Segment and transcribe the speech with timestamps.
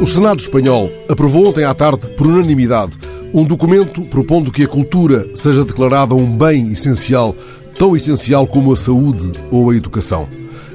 [0.00, 2.98] O Senado espanhol aprovou ontem à tarde, por unanimidade,
[3.32, 7.34] um documento propondo que a cultura seja declarada um bem essencial,
[7.78, 10.28] tão essencial como a saúde ou a educação.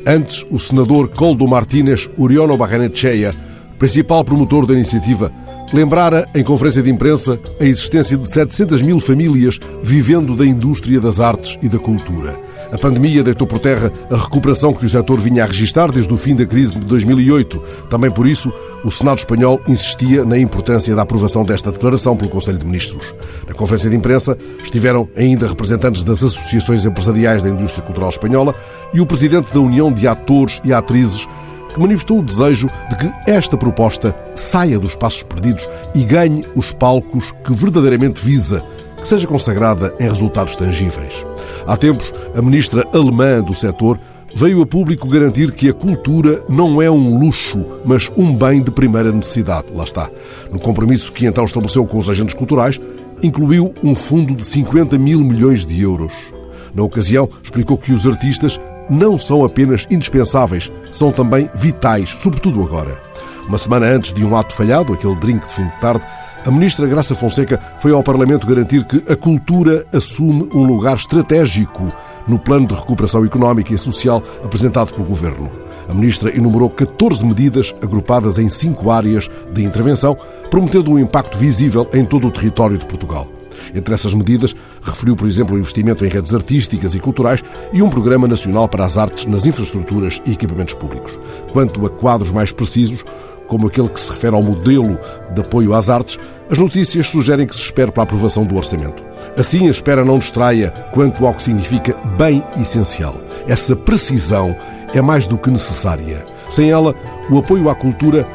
[0.07, 3.35] Antes, o senador Coldo Martínez Uriono Barrenechea,
[3.77, 5.31] principal promotor da iniciativa,
[5.71, 11.19] lembrara em conferência de imprensa a existência de 700 mil famílias vivendo da indústria das
[11.19, 12.39] artes e da cultura.
[12.71, 16.17] A pandemia deitou por terra a recuperação que o setor vinha a registrar desde o
[16.17, 17.59] fim da crise de 2008.
[17.89, 18.51] Também por isso,
[18.83, 23.13] o Senado espanhol insistia na importância da aprovação desta declaração pelo Conselho de Ministros.
[23.45, 28.55] Na conferência de imprensa estiveram ainda representantes das associações empresariais da indústria cultural espanhola
[28.93, 31.27] e o presidente da União de Atores e Atrizes
[31.73, 36.73] que manifestou o desejo de que esta proposta saia dos passos perdidos e ganhe os
[36.73, 38.63] palcos que verdadeiramente visa,
[39.01, 41.25] que seja consagrada em resultados tangíveis.
[41.65, 43.99] Há tempos, a ministra alemã do setor
[44.33, 48.71] veio a público garantir que a cultura não é um luxo, mas um bem de
[48.71, 49.67] primeira necessidade.
[49.73, 50.09] Lá está.
[50.51, 52.79] No compromisso que então estabeleceu com os agentes culturais,
[53.21, 56.31] incluiu um fundo de 50 mil milhões de euros.
[56.73, 63.01] Na ocasião, explicou que os artistas não são apenas indispensáveis, são também vitais, sobretudo agora.
[63.47, 66.05] Uma semana antes de um ato falhado, aquele drink de fim de tarde,
[66.45, 71.93] a ministra Graça Fonseca foi ao Parlamento garantir que a cultura assume um lugar estratégico
[72.27, 75.51] no plano de recuperação económica e social apresentado pelo governo.
[75.87, 80.17] A ministra enumerou 14 medidas agrupadas em cinco áreas de intervenção,
[80.49, 83.27] prometendo um impacto visível em todo o território de Portugal.
[83.75, 87.89] Entre essas medidas, referiu, por exemplo, o investimento em redes artísticas e culturais e um
[87.89, 91.19] programa nacional para as artes nas infraestruturas e equipamentos públicos.
[91.51, 93.05] Quanto a quadros mais precisos,
[93.51, 94.97] como aquele que se refere ao modelo
[95.35, 96.17] de apoio às artes,
[96.49, 99.03] as notícias sugerem que se espere para a aprovação do orçamento.
[99.37, 103.19] Assim, a espera não distraia quanto ao que significa bem essencial.
[103.45, 104.55] Essa precisão
[104.93, 106.23] é mais do que necessária.
[106.47, 106.95] Sem ela,
[107.29, 108.25] o apoio à cultura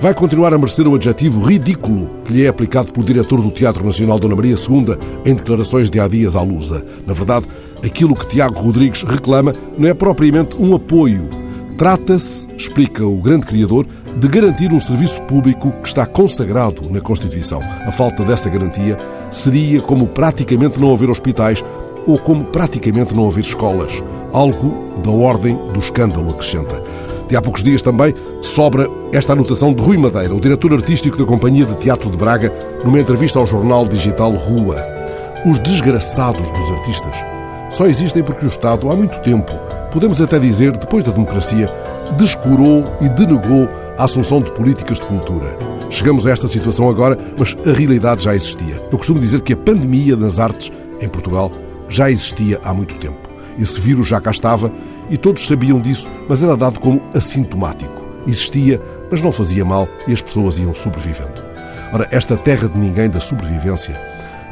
[0.00, 3.86] vai continuar a merecer o adjetivo ridículo que lhe é aplicado pelo diretor do Teatro
[3.86, 6.84] Nacional Dona Maria II em declarações de há dias à Lusa.
[7.06, 7.46] Na verdade,
[7.84, 11.43] aquilo que Tiago Rodrigues reclama não é propriamente um apoio,
[11.76, 13.84] Trata-se, explica o grande criador,
[14.16, 17.60] de garantir um serviço público que está consagrado na Constituição.
[17.84, 18.96] A falta dessa garantia
[19.30, 21.64] seria como praticamente não haver hospitais
[22.06, 24.00] ou como praticamente não haver escolas.
[24.32, 26.80] Algo da ordem do escândalo, acrescenta.
[27.28, 31.24] De há poucos dias também sobra esta anotação de Rui Madeira, o diretor artístico da
[31.24, 32.52] Companhia de Teatro de Braga,
[32.84, 34.76] numa entrevista ao jornal digital Rua.
[35.44, 37.33] Os desgraçados dos artistas
[37.74, 39.52] só existem porque o Estado, há muito tempo,
[39.92, 41.68] podemos até dizer, depois da democracia,
[42.16, 43.68] descurou e denegou
[43.98, 45.58] a assunção de políticas de cultura.
[45.90, 48.80] Chegamos a esta situação agora, mas a realidade já existia.
[48.92, 51.50] Eu costumo dizer que a pandemia das artes em Portugal
[51.88, 53.28] já existia há muito tempo.
[53.58, 54.70] Esse vírus já cá estava
[55.10, 58.04] e todos sabiam disso, mas era dado como assintomático.
[58.24, 58.80] Existia,
[59.10, 61.42] mas não fazia mal e as pessoas iam sobrevivendo.
[61.92, 64.00] Ora, esta terra de ninguém da sobrevivência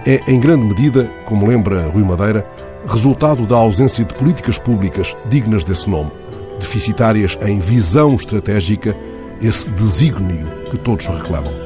[0.05, 2.45] é, em grande medida, como lembra Rui Madeira,
[2.87, 6.11] resultado da ausência de políticas públicas dignas desse nome,
[6.59, 8.97] deficitárias em visão estratégica,
[9.41, 11.62] esse desígnio que todos reclamam.